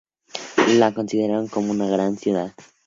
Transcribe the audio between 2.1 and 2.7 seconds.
ciudad.